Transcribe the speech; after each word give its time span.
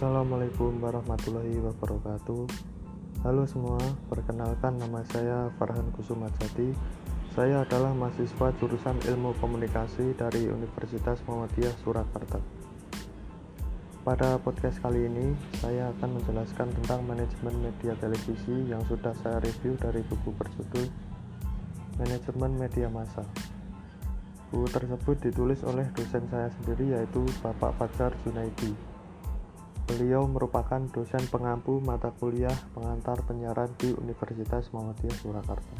Assalamualaikum 0.00 0.80
warahmatullahi 0.80 1.60
wabarakatuh. 1.60 2.48
Halo 3.20 3.44
semua, 3.44 3.76
perkenalkan 4.08 4.80
nama 4.80 5.04
saya 5.12 5.52
Farhan 5.60 5.92
Kusuma 5.92 6.24
Jati 6.40 6.72
Saya 7.36 7.68
adalah 7.68 7.92
mahasiswa 7.92 8.48
jurusan 8.56 8.96
ilmu 8.96 9.36
komunikasi 9.44 10.16
dari 10.16 10.48
Universitas 10.48 11.20
Muhammadiyah 11.28 11.76
Surakarta. 11.84 12.40
Pada 14.00 14.40
podcast 14.40 14.80
kali 14.80 15.04
ini, 15.04 15.36
saya 15.60 15.92
akan 15.92 16.16
menjelaskan 16.16 16.72
tentang 16.80 17.04
manajemen 17.04 17.60
media 17.60 17.92
televisi 18.00 18.72
yang 18.72 18.80
sudah 18.88 19.12
saya 19.20 19.36
review 19.44 19.76
dari 19.76 20.00
buku 20.08 20.32
berjudul 20.32 20.88
Manajemen 22.00 22.56
Media 22.56 22.88
Massa. 22.88 23.28
Buku 24.48 24.64
tersebut 24.64 25.28
ditulis 25.28 25.60
oleh 25.60 25.84
dosen 25.92 26.24
saya 26.32 26.48
sendiri 26.56 26.96
yaitu 26.96 27.20
Bapak 27.44 27.76
Fajar 27.76 28.16
Junaidi 28.24 28.88
Beliau 29.90 30.22
merupakan 30.30 30.78
dosen 30.94 31.18
pengampu 31.34 31.82
mata 31.82 32.14
kuliah 32.14 32.54
pengantar 32.78 33.26
penyiaran 33.26 33.74
di 33.74 33.90
Universitas 33.98 34.70
Muhammadiyah 34.70 35.18
Surakarta. 35.18 35.74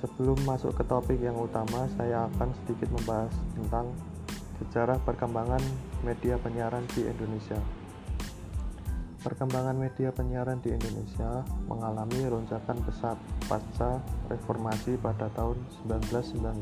Sebelum 0.00 0.40
masuk 0.48 0.72
ke 0.72 0.80
topik 0.88 1.20
yang 1.20 1.36
utama, 1.36 1.84
saya 2.00 2.24
akan 2.32 2.56
sedikit 2.56 2.88
membahas 2.96 3.28
tentang 3.52 3.92
sejarah 4.56 4.96
perkembangan 5.04 5.60
media 6.00 6.40
penyiaran 6.40 6.88
di 6.96 7.04
Indonesia. 7.04 7.60
Perkembangan 9.20 9.76
media 9.76 10.08
penyiaran 10.16 10.56
di 10.64 10.72
Indonesia 10.72 11.44
mengalami 11.68 12.24
lonjakan 12.24 12.80
pesat 12.88 13.20
pasca 13.52 14.00
reformasi 14.32 14.96
pada 14.96 15.28
tahun 15.36 15.60
1998. 15.84 16.56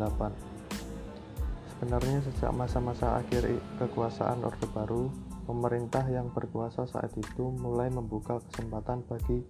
Sebenarnya 1.70 2.18
sejak 2.26 2.50
masa-masa 2.50 3.22
akhir 3.22 3.46
kekuasaan 3.78 4.42
Orde 4.42 4.66
Baru, 4.74 5.14
pemerintah 5.44 6.04
yang 6.08 6.32
berkuasa 6.32 6.88
saat 6.88 7.12
itu 7.14 7.52
mulai 7.60 7.92
membuka 7.92 8.40
kesempatan 8.50 9.04
bagi 9.04 9.44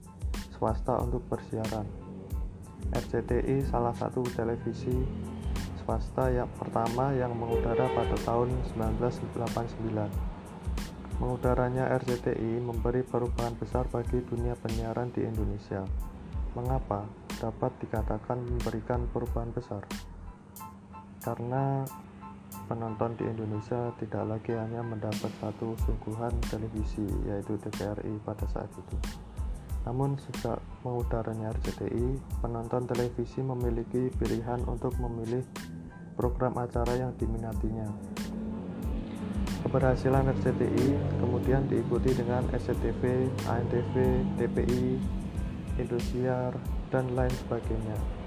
swasta 0.55 0.98
untuk 1.01 1.23
bersiaran. 1.31 1.86
RCTI 2.92 3.64
salah 3.67 3.97
satu 3.97 4.23
televisi 4.34 4.92
swasta 5.83 6.31
yang 6.33 6.51
pertama 6.56 7.12
yang 7.17 7.33
mengudara 7.36 7.89
pada 7.92 8.17
tahun 8.23 8.51
1989. 8.77 10.34
Mengudaranya 11.23 11.95
RCTI 11.95 12.58
memberi 12.58 13.06
perubahan 13.06 13.55
besar 13.55 13.86
bagi 13.86 14.19
dunia 14.27 14.58
penyiaran 14.58 15.14
di 15.14 15.23
Indonesia. 15.23 15.86
Mengapa 16.58 17.06
dapat 17.39 17.70
dikatakan 17.83 18.42
memberikan 18.42 19.06
perubahan 19.14 19.55
besar? 19.55 19.86
Karena 21.23 21.86
penonton 22.65 23.12
di 23.20 23.25
Indonesia 23.29 23.93
tidak 24.01 24.25
lagi 24.25 24.53
hanya 24.57 24.81
mendapat 24.81 25.31
satu 25.41 25.77
sungguhan 25.84 26.33
televisi 26.48 27.05
yaitu 27.29 27.61
TVRI 27.61 28.20
pada 28.25 28.45
saat 28.48 28.70
itu. 28.73 28.97
Namun 29.84 30.17
sejak 30.17 30.65
mengudaranya 30.81 31.53
RCTI, 31.61 32.41
penonton 32.41 32.89
televisi 32.89 33.45
memiliki 33.45 34.09
pilihan 34.17 34.65
untuk 34.65 34.97
memilih 34.97 35.45
program 36.17 36.57
acara 36.57 36.97
yang 36.97 37.12
diminatinya. 37.20 37.85
Keberhasilan 39.65 40.29
RCTI 40.29 41.20
kemudian 41.20 41.69
diikuti 41.69 42.17
dengan 42.17 42.45
SCTV, 42.53 43.29
ANTV, 43.48 43.95
TPI, 44.41 44.97
Indosiar, 45.81 46.53
dan 46.89 47.12
lain 47.12 47.33
sebagainya. 47.45 48.23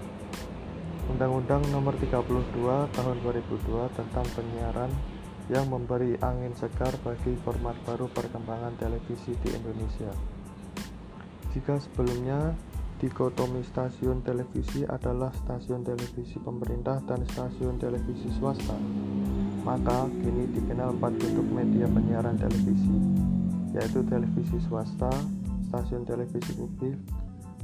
Undang-Undang 1.08 1.72
Nomor 1.72 1.95
32 1.95 2.91
Tahun 2.91 3.17
2002 3.23 3.95
tentang 3.95 4.27
penyiaran 4.36 4.91
yang 5.47 5.72
memberi 5.72 6.19
angin 6.19 6.52
segar 6.52 6.92
bagi 6.99 7.31
format 7.48 7.80
baru 7.87 8.11
perkembangan 8.11 8.76
televisi 8.76 9.31
di 9.39 9.55
Indonesia. 9.55 10.11
Jika 11.55 11.80
sebelumnya 11.80 12.52
dikotomi 12.99 13.64
stasiun 13.64 14.20
televisi 14.20 14.83
adalah 14.83 15.31
stasiun 15.31 15.87
televisi 15.87 16.36
pemerintah 16.43 16.99
dan 17.08 17.23
stasiun 17.23 17.80
televisi 17.80 18.27
swasta, 18.36 18.76
maka 19.64 20.11
kini 20.11 20.52
dikenal 20.52 20.99
empat 20.99 21.15
bentuk 21.23 21.48
media 21.48 21.87
penyiaran 21.87 22.36
televisi, 22.36 22.98
yaitu 23.71 24.04
televisi 24.11 24.60
swasta, 24.67 25.10
stasiun 25.71 26.04
televisi 26.04 26.52
publik, 26.60 26.99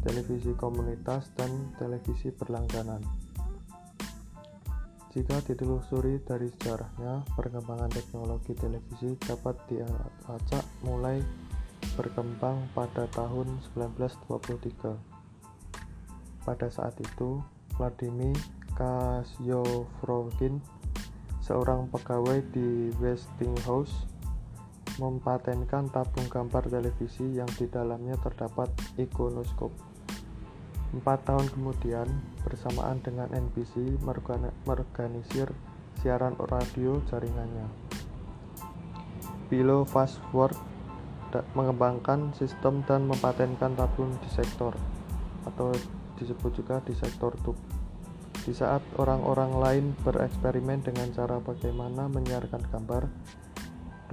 televisi 0.07 0.55
komunitas, 0.55 1.27
dan 1.35 1.51
televisi 1.75 2.31
berlangganan. 2.31 3.22
Jika 5.13 5.45
ditelusuri 5.45 6.25
dari 6.25 6.49
sejarahnya, 6.49 7.21
perkembangan 7.37 7.93
teknologi 7.93 8.57
televisi 8.57 9.13
dapat 9.21 9.53
diacak 9.69 10.65
mulai 10.81 11.21
berkembang 11.93 12.57
pada 12.73 13.05
tahun 13.13 13.61
1923. 13.77 14.97
Pada 16.41 16.65
saat 16.73 16.97
itu, 16.97 17.45
Vladimir 17.77 18.33
Kasyofrokin, 18.73 20.57
seorang 21.45 21.93
pegawai 21.93 22.41
di 22.49 22.89
Westinghouse, 22.97 24.09
mempatenkan 24.97 25.93
tabung 25.93 26.25
gambar 26.25 26.73
televisi 26.73 27.37
yang 27.37 27.49
di 27.53 27.69
dalamnya 27.69 28.17
terdapat 28.17 28.73
ikonoskop. 28.97 29.92
Empat 30.93 31.25
tahun 31.25 31.49
kemudian, 31.49 32.05
bersamaan 32.45 33.01
dengan 33.01 33.25
NBC 33.33 33.97
mengorganisir 34.05 35.49
siaran 35.97 36.37
radio 36.37 37.01
jaringannya. 37.09 37.65
Bilo 39.49 39.89
Fastword 39.89 40.53
mengembangkan 41.57 42.29
sistem 42.37 42.85
dan 42.85 43.09
mempatenkan 43.09 43.73
tabung 43.73 44.13
di 44.21 44.29
sektor 44.29 44.77
atau 45.49 45.73
disebut 46.21 46.61
juga 46.61 46.77
di 46.85 46.93
sektor 46.93 47.33
tube. 47.41 47.57
Di 48.45 48.53
saat 48.53 48.85
orang-orang 49.01 49.51
lain 49.57 49.85
bereksperimen 50.05 50.85
dengan 50.85 51.09
cara 51.09 51.41
bagaimana 51.41 52.05
menyiarkan 52.05 52.69
gambar, 52.69 53.09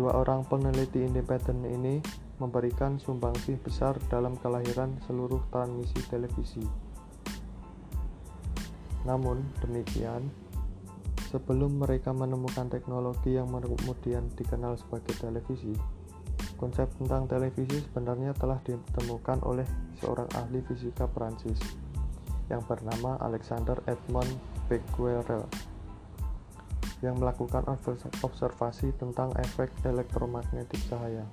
dua 0.01 0.17
orang 0.17 0.49
peneliti 0.49 1.05
independen 1.05 1.61
ini 1.69 2.01
memberikan 2.41 2.97
sumbangsih 2.97 3.61
besar 3.61 4.01
dalam 4.09 4.35
kelahiran 4.41 4.97
seluruh 5.05 5.45
transmisi 5.53 6.01
televisi. 6.09 6.65
Namun 9.05 9.45
demikian, 9.61 10.33
sebelum 11.29 11.79
mereka 11.79 12.11
menemukan 12.17 12.73
teknologi 12.73 13.37
yang 13.37 13.53
kemudian 13.53 14.33
dikenal 14.35 14.81
sebagai 14.81 15.13
televisi, 15.21 15.77
konsep 16.57 16.89
tentang 16.97 17.29
televisi 17.29 17.81
sebenarnya 17.87 18.33
telah 18.37 18.61
ditemukan 18.65 19.45
oleh 19.45 19.65
seorang 20.01 20.29
ahli 20.37 20.61
fisika 20.65 21.09
Prancis 21.09 21.61
yang 22.49 22.61
bernama 22.67 23.17
Alexander 23.23 23.79
Edmond 23.87 24.29
Becquerel 24.67 25.47
yang 27.01 27.17
melakukan 27.17 27.65
observasi 28.21 28.93
tentang 29.01 29.33
efek 29.41 29.73
elektromagnetik 29.89 30.81
cahaya. 30.89 31.25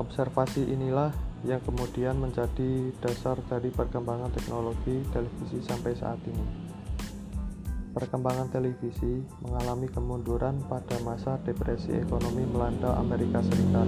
Observasi 0.00 0.72
inilah 0.72 1.12
yang 1.44 1.60
kemudian 1.60 2.16
menjadi 2.16 2.96
dasar 3.04 3.36
dari 3.44 3.68
perkembangan 3.68 4.32
teknologi 4.32 5.04
televisi 5.12 5.60
sampai 5.60 5.92
saat 5.92 6.16
ini. 6.24 6.46
Perkembangan 7.92 8.48
televisi 8.48 9.20
mengalami 9.44 9.84
kemunduran 9.92 10.64
pada 10.64 10.96
masa 11.04 11.36
depresi 11.44 11.92
ekonomi 11.92 12.40
melanda 12.48 12.96
Amerika 12.96 13.44
Serikat. 13.44 13.84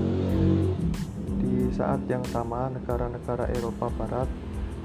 Di 1.40 1.72
saat 1.72 2.04
yang 2.04 2.20
sama, 2.28 2.68
negara-negara 2.68 3.48
Eropa 3.56 3.88
Barat 3.96 4.28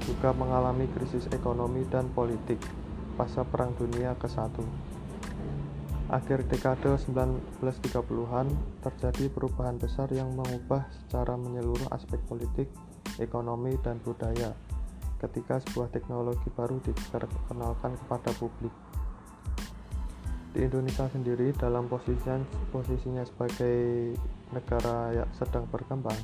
juga 0.08 0.32
mengalami 0.32 0.88
krisis 0.96 1.28
ekonomi 1.36 1.84
dan 1.92 2.08
politik 2.16 2.56
pasca 3.20 3.44
Perang 3.44 3.76
Dunia 3.76 4.16
ke-1 4.16 4.56
akhir 6.10 6.42
dekade 6.50 6.90
1930-an 6.90 8.50
terjadi 8.82 9.30
perubahan 9.30 9.78
besar 9.78 10.10
yang 10.10 10.34
mengubah 10.34 10.82
secara 10.90 11.38
menyeluruh 11.38 11.86
aspek 11.94 12.18
politik, 12.26 12.66
ekonomi, 13.22 13.78
dan 13.86 14.02
budaya 14.02 14.50
ketika 15.22 15.62
sebuah 15.62 15.94
teknologi 15.94 16.50
baru 16.58 16.82
diperkenalkan 16.82 17.94
kepada 18.04 18.34
publik. 18.42 18.74
Di 20.50 20.66
Indonesia 20.66 21.06
sendiri 21.14 21.54
dalam 21.54 21.86
posisinya, 21.86 22.42
posisinya 22.74 23.22
sebagai 23.22 24.10
negara 24.50 25.14
yang 25.14 25.30
sedang 25.38 25.70
berkembang, 25.70 26.18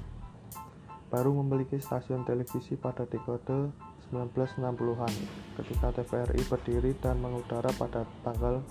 baru 1.15 1.31
memiliki 1.31 1.79
stasiun 1.79 2.27
televisi 2.27 2.75
pada 2.75 3.07
dekade 3.07 3.71
1960-an 4.11 5.15
ketika 5.63 5.95
TVRI 6.03 6.43
berdiri 6.51 6.91
dan 6.99 7.23
mengudara 7.23 7.71
pada 7.79 8.03
tanggal 8.27 8.67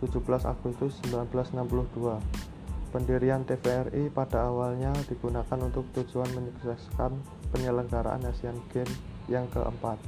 17 0.00 0.20
Agustus 0.48 0.96
1962. 1.08 2.18
Pendirian 2.90 3.46
TVRI 3.46 4.10
pada 4.10 4.50
awalnya 4.50 4.90
digunakan 5.06 5.58
untuk 5.62 5.86
tujuan 5.94 6.26
menyukseskan 6.34 7.14
penyelenggaraan 7.54 8.26
Asian 8.26 8.58
Games 8.74 8.98
yang 9.30 9.46
keempat. 9.54 10.00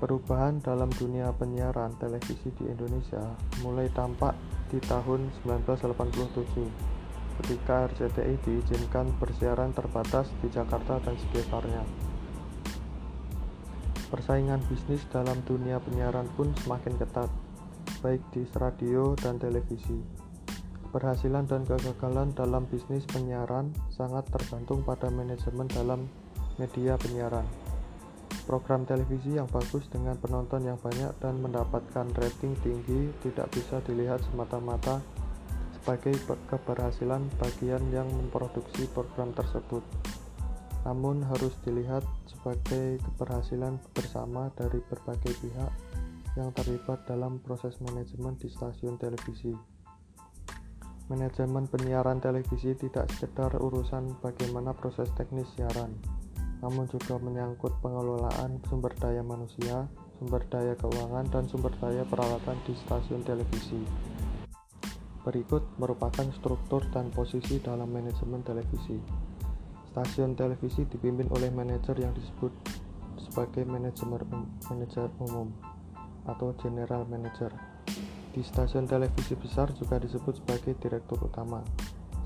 Perubahan 0.00 0.60
dalam 0.64 0.88
dunia 0.96 1.32
penyiaran 1.36 1.92
televisi 2.00 2.50
di 2.56 2.64
Indonesia 2.68 3.24
mulai 3.60 3.88
tampak 3.92 4.32
di 4.72 4.80
tahun 4.80 5.28
1987 5.44 6.94
ketika 7.42 7.90
RCTI 7.90 8.38
diizinkan 8.46 9.10
bersiaran 9.18 9.74
terbatas 9.74 10.30
di 10.38 10.48
Jakarta 10.50 11.02
dan 11.02 11.18
sekitarnya. 11.18 11.82
Persaingan 14.08 14.62
bisnis 14.70 15.02
dalam 15.10 15.42
dunia 15.42 15.82
penyiaran 15.82 16.30
pun 16.38 16.54
semakin 16.62 16.94
ketat, 16.94 17.26
baik 18.04 18.20
di 18.36 18.44
radio 18.60 19.16
dan 19.16 19.40
televisi. 19.40 19.96
Keberhasilan 20.84 21.48
dan 21.48 21.64
kegagalan 21.64 22.36
dalam 22.36 22.68
bisnis 22.68 23.08
penyiaran 23.08 23.72
sangat 23.88 24.28
tergantung 24.28 24.84
pada 24.84 25.08
manajemen 25.08 25.64
dalam 25.72 26.04
media 26.60 27.00
penyiaran. 27.00 27.48
Program 28.44 28.84
televisi 28.84 29.40
yang 29.40 29.48
bagus 29.48 29.88
dengan 29.88 30.20
penonton 30.20 30.68
yang 30.68 30.76
banyak 30.76 31.16
dan 31.16 31.40
mendapatkan 31.40 32.04
rating 32.20 32.52
tinggi 32.60 33.08
tidak 33.24 33.48
bisa 33.56 33.80
dilihat 33.88 34.20
semata-mata 34.28 35.00
sebagai 35.80 36.12
keberhasilan 36.52 37.24
bagian 37.40 37.80
yang 37.88 38.04
memproduksi 38.12 38.84
program 38.92 39.32
tersebut 39.32 39.80
namun 40.84 41.24
harus 41.24 41.56
dilihat 41.64 42.04
sebagai 42.28 43.00
keberhasilan 43.00 43.80
bersama 43.96 44.52
dari 44.52 44.84
berbagai 44.84 45.32
pihak 45.40 45.72
yang 46.34 46.50
terlibat 46.50 47.06
dalam 47.06 47.38
proses 47.38 47.78
manajemen 47.78 48.34
di 48.34 48.50
stasiun 48.50 48.98
televisi. 48.98 49.54
Manajemen 51.06 51.70
penyiaran 51.70 52.18
televisi 52.18 52.74
tidak 52.74 53.06
sekedar 53.14 53.54
urusan 53.60 54.18
bagaimana 54.18 54.74
proses 54.74 55.06
teknis 55.14 55.46
siaran, 55.54 55.94
namun 56.58 56.90
juga 56.90 57.20
menyangkut 57.20 57.78
pengelolaan 57.84 58.58
sumber 58.66 58.90
daya 58.98 59.22
manusia, 59.22 59.86
sumber 60.18 60.42
daya 60.50 60.74
keuangan, 60.74 61.28
dan 61.30 61.44
sumber 61.46 61.70
daya 61.78 62.02
peralatan 62.08 62.56
di 62.66 62.72
stasiun 62.82 63.22
televisi. 63.22 63.78
Berikut 65.22 65.62
merupakan 65.78 66.26
struktur 66.34 66.82
dan 66.90 67.14
posisi 67.14 67.60
dalam 67.62 67.92
manajemen 67.94 68.42
televisi. 68.42 68.98
Stasiun 69.92 70.34
televisi 70.34 70.82
dipimpin 70.88 71.30
oleh 71.30 71.52
manajer 71.54 71.94
yang 72.00 72.10
disebut 72.16 72.50
sebagai 73.22 73.62
manajemen 73.62 74.20
um, 74.34 74.50
manajer 74.66 75.06
umum 75.22 75.73
atau 76.28 76.56
general 76.60 77.04
manager. 77.08 77.52
Di 78.34 78.42
stasiun 78.42 78.90
televisi 78.90 79.38
besar 79.38 79.70
juga 79.78 80.02
disebut 80.02 80.42
sebagai 80.42 80.74
direktur 80.82 81.22
utama. 81.22 81.62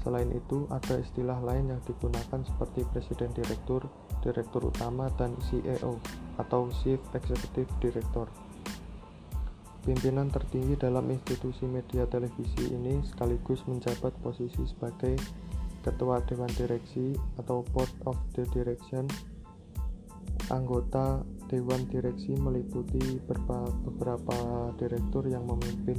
Selain 0.01 0.31
itu, 0.33 0.65
ada 0.73 0.97
istilah 0.97 1.37
lain 1.45 1.69
yang 1.69 1.83
digunakan 1.85 2.41
seperti 2.41 2.87
presiden 2.89 3.29
direktur, 3.37 3.85
direktur 4.25 4.73
utama, 4.73 5.13
dan 5.21 5.37
CEO 5.51 6.01
atau 6.41 6.71
Chief 6.81 7.03
Executive 7.13 7.69
Director. 7.83 8.31
Pimpinan 9.85 10.33
tertinggi 10.33 10.81
dalam 10.81 11.05
institusi 11.13 11.69
media 11.69 12.09
televisi 12.09 12.73
ini 12.73 13.05
sekaligus 13.05 13.65
menjabat 13.69 14.17
posisi 14.25 14.65
sebagai 14.65 15.17
ketua 15.85 16.21
dewan 16.25 16.51
direksi 16.57 17.17
atau 17.41 17.65
board 17.73 17.89
of 18.05 18.17
the 18.37 18.45
direction 18.53 19.09
anggota 20.53 21.23
dewan 21.49 21.89
direksi 21.89 22.37
meliputi 22.37 23.19
beberapa 23.25 24.71
direktur 24.77 25.25
yang 25.27 25.49
memimpin 25.49 25.99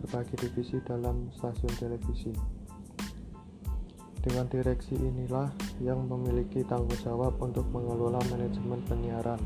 berbagai 0.00 0.48
divisi 0.48 0.78
dalam 0.86 1.28
stasiun 1.34 1.74
televisi 1.76 2.32
dewan 4.24 4.48
direksi 4.48 4.96
inilah 4.96 5.52
yang 5.84 6.08
memiliki 6.08 6.64
tanggung 6.64 6.96
jawab 7.04 7.36
untuk 7.44 7.68
mengelola 7.68 8.16
manajemen 8.32 8.80
penyiaran 8.88 9.36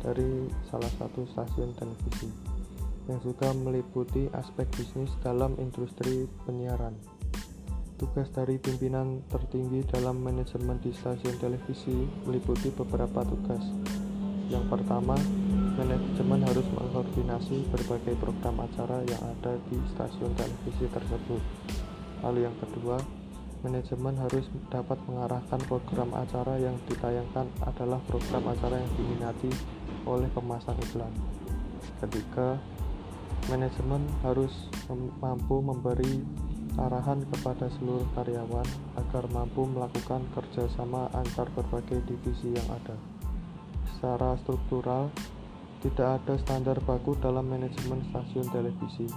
dari 0.00 0.48
salah 0.72 0.88
satu 0.96 1.28
stasiun 1.28 1.76
televisi 1.76 2.32
yang 3.04 3.20
juga 3.20 3.52
meliputi 3.52 4.32
aspek 4.32 4.64
bisnis 4.72 5.12
dalam 5.20 5.52
industri 5.60 6.24
penyiaran. 6.48 6.96
Tugas 8.00 8.32
dari 8.32 8.56
pimpinan 8.56 9.20
tertinggi 9.28 9.84
dalam 9.92 10.24
manajemen 10.24 10.80
di 10.80 10.88
stasiun 10.88 11.36
televisi 11.36 12.08
meliputi 12.24 12.72
beberapa 12.72 13.28
tugas. 13.28 13.60
Yang 14.52 14.64
pertama, 14.68 15.16
manajemen 15.74 16.40
harus 16.44 16.66
mengkoordinasi 16.76 17.64
berbagai 17.72 18.14
program 18.20 18.60
acara 18.60 19.00
yang 19.08 19.22
ada 19.24 19.56
di 19.72 19.80
stasiun 19.96 20.32
televisi 20.36 20.84
tersebut. 20.92 21.42
Lalu 22.20 22.44
yang 22.44 22.56
kedua, 22.60 23.00
manajemen 23.64 24.14
harus 24.20 24.44
dapat 24.68 25.00
mengarahkan 25.08 25.60
program 25.64 26.12
acara 26.12 26.60
yang 26.60 26.76
ditayangkan 26.84 27.48
adalah 27.64 28.00
program 28.04 28.44
acara 28.52 28.76
yang 28.76 28.92
diminati 29.00 29.50
oleh 30.04 30.28
pemasang 30.36 30.76
iklan. 30.92 31.12
Ketiga, 32.04 32.60
manajemen 33.48 34.04
harus 34.20 34.52
mampu 35.24 35.64
memberi 35.64 36.20
arahan 36.76 37.24
kepada 37.32 37.70
seluruh 37.80 38.04
karyawan 38.12 38.68
agar 39.00 39.24
mampu 39.32 39.64
melakukan 39.64 40.20
kerjasama 40.36 41.08
antar 41.16 41.48
berbagai 41.56 42.04
divisi 42.04 42.52
yang 42.52 42.68
ada. 42.68 43.13
Secara 44.04 44.36
struktural, 44.36 45.08
tidak 45.80 46.20
ada 46.20 46.36
standar 46.36 46.76
baku 46.84 47.16
dalam 47.24 47.48
manajemen 47.48 48.04
stasiun 48.12 48.44
televisi. 48.52 49.08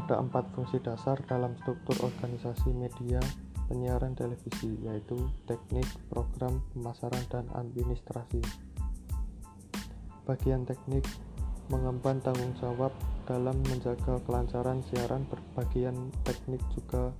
Ada 0.00 0.16
empat 0.16 0.48
fungsi 0.56 0.80
dasar 0.80 1.20
dalam 1.28 1.52
struktur 1.60 1.92
organisasi 2.00 2.72
media 2.72 3.20
penyiaran 3.68 4.16
televisi, 4.16 4.80
yaitu 4.80 5.12
teknik, 5.44 5.84
program, 6.08 6.64
pemasaran, 6.72 7.20
dan 7.28 7.44
administrasi. 7.52 8.40
Bagian 10.24 10.64
teknik 10.64 11.04
mengemban 11.68 12.24
tanggung 12.24 12.56
jawab 12.56 12.96
dalam 13.28 13.60
menjaga 13.68 14.24
kelancaran 14.24 14.80
siaran 14.88 15.28
berbagian 15.28 16.08
teknik 16.24 16.64
juga 16.72 17.12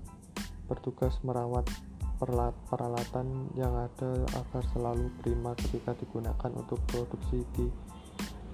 bertugas 0.73 1.21
merawat 1.21 1.69
peralatan 2.17 3.53
yang 3.57 3.73
ada 3.77 4.25
agar 4.33 4.63
selalu 4.73 5.13
prima 5.21 5.53
ketika 5.57 5.93
digunakan 5.97 6.51
untuk 6.57 6.81
produksi 6.89 7.45
di 7.57 7.67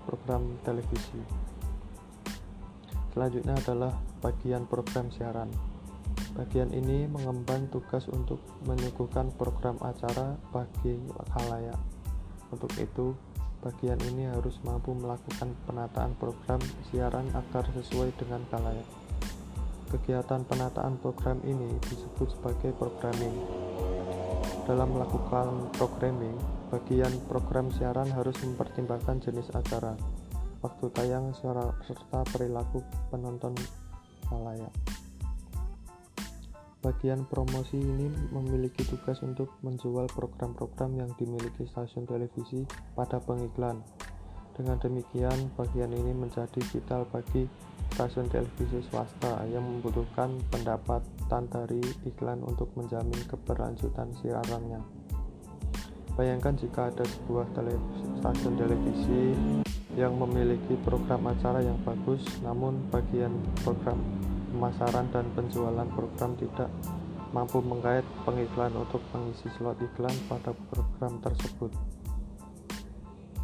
program 0.06 0.59
televisi. 0.67 1.23
Selanjutnya 3.14 3.55
adalah 3.55 3.93
bagian 4.19 4.67
program 4.67 5.12
siaran. 5.12 5.50
Bagian 6.32 6.73
ini 6.73 7.05
mengemban 7.06 7.69
tugas 7.69 8.09
untuk 8.09 8.41
menyuguhkan 8.64 9.31
program 9.37 9.76
acara 9.85 10.35
bagi 10.49 10.97
khalayak. 11.37 11.76
Untuk 12.49 12.73
itu, 12.81 13.12
Bagian 13.62 14.02
ini 14.11 14.26
harus 14.26 14.59
mampu 14.66 14.90
melakukan 14.90 15.54
penataan 15.71 16.19
program 16.19 16.59
siaran 16.90 17.31
agar 17.31 17.62
sesuai 17.71 18.11
dengan 18.19 18.42
kalayak. 18.50 19.01
Kegiatan 19.92 20.40
penataan 20.49 20.96
program 21.04 21.44
ini 21.44 21.68
disebut 21.84 22.32
sebagai 22.32 22.72
programming. 22.80 23.37
Dalam 24.64 24.88
melakukan 24.88 25.68
programming, 25.76 26.32
bagian 26.72 27.12
program 27.28 27.68
siaran 27.76 28.08
harus 28.08 28.32
mempertimbangkan 28.40 29.20
jenis 29.20 29.52
acara, 29.52 29.92
waktu 30.64 30.88
tayang, 30.96 31.37
serta 31.37 32.25
perilaku 32.32 32.80
penonton 33.12 33.52
kalayak. 34.32 34.72
Bagian 36.80 37.28
promosi 37.28 37.76
ini 37.76 38.08
memiliki 38.32 38.88
tugas 38.88 39.20
untuk 39.20 39.52
menjual 39.61 40.08
program-program 40.08 41.04
yang 41.04 41.11
dimiliki 41.20 41.68
stasiun 41.68 42.08
televisi 42.08 42.64
pada 42.96 43.20
pengiklan. 43.20 43.84
Dengan 44.52 44.76
demikian, 44.76 45.49
bagian 45.56 45.92
ini 45.97 46.12
menjadi 46.12 46.61
vital 46.73 47.09
bagi 47.09 47.49
stasiun 47.92 48.28
televisi 48.28 48.85
swasta 48.88 49.44
yang 49.49 49.64
membutuhkan 49.64 50.37
pendapatan 50.52 51.49
dari 51.49 51.80
iklan 52.04 52.40
untuk 52.44 52.68
menjamin 52.76 53.21
keberlanjutan 53.28 54.12
siarannya. 54.21 54.80
Bayangkan 56.12 56.52
jika 56.61 56.92
ada 56.92 57.04
sebuah 57.04 57.49
televisi, 57.56 58.04
stasiun 58.21 58.54
televisi 58.61 59.23
yang 59.97 60.16
memiliki 60.21 60.76
program 60.85 61.32
acara 61.32 61.64
yang 61.64 61.76
bagus, 61.85 62.21
namun 62.44 62.85
bagian 62.92 63.32
program 63.64 63.97
pemasaran 64.52 65.09
dan 65.12 65.25
penjualan 65.32 65.88
program 65.97 66.37
tidak 66.37 66.68
mampu 67.32 67.64
mengait 67.64 68.04
pengiklan 68.28 68.73
untuk 68.76 69.00
mengisi 69.16 69.49
slot 69.56 69.80
iklan 69.80 70.12
pada 70.28 70.52
program 70.68 71.16
tersebut. 71.25 71.73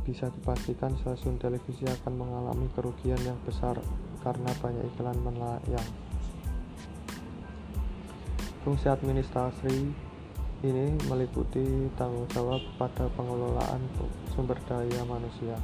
Bisa 0.09 0.33
dipastikan 0.33 0.97
stasiun 1.05 1.37
televisi 1.37 1.85
akan 1.85 2.17
mengalami 2.17 2.65
kerugian 2.73 3.21
yang 3.29 3.37
besar 3.45 3.77
karena 4.25 4.49
banyak 4.57 4.89
iklan 4.97 5.21
melayang. 5.21 5.89
Fungsi 8.65 8.89
administrasi 8.89 9.77
ini 10.65 10.97
meliputi 11.13 11.93
tanggung 12.01 12.25
jawab 12.33 12.65
pada 12.81 13.05
pengelolaan 13.21 13.85
sumber 14.33 14.57
daya 14.65 15.05
manusia, 15.05 15.61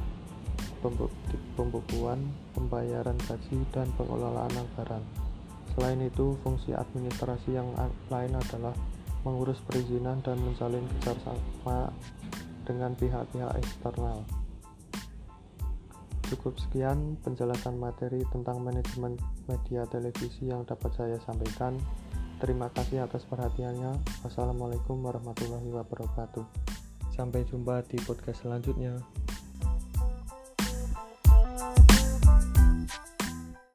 pembukuan, 1.57 2.21
pembayaran 2.53 3.17
gaji, 3.25 3.65
dan 3.73 3.89
pengelolaan 3.97 4.53
anggaran. 4.53 5.01
Selain 5.73 5.99
itu, 6.05 6.37
fungsi 6.45 6.71
administrasi 6.71 7.57
yang 7.57 7.73
lain 8.13 8.33
adalah 8.37 8.77
mengurus 9.25 9.57
perizinan 9.65 10.21
dan 10.21 10.37
menjalin 10.37 10.85
kerjasama 11.01 11.89
dengan 12.65 12.97
pihak-pihak 12.97 13.55
eksternal. 13.61 14.25
Cukup 16.25 16.57
sekian 16.57 17.21
penjelasan 17.21 17.77
materi 17.77 18.25
tentang 18.33 18.57
manajemen 18.65 19.13
media 19.45 19.85
televisi 19.85 20.49
yang 20.49 20.65
dapat 20.65 20.89
saya 20.97 21.17
sampaikan. 21.21 21.77
Terima 22.41 22.67
kasih 22.73 23.05
atas 23.05 23.23
perhatiannya. 23.29 23.93
Wassalamualaikum 24.25 24.99
warahmatullahi 25.05 25.69
wabarakatuh. 25.69 26.43
Sampai 27.13 27.45
jumpa 27.45 27.85
di 27.87 28.01
podcast 28.01 28.41
selanjutnya. 28.43 29.24